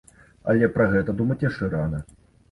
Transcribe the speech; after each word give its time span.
Але 0.53 0.69
пра 0.77 0.87
гэта 0.93 1.13
думаць 1.19 1.37
яшчэ 1.49 1.69
рана. 1.75 1.99